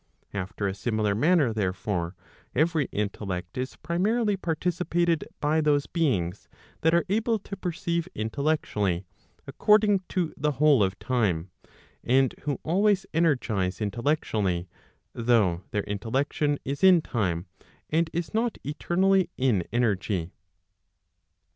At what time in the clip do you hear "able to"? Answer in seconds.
7.07-7.55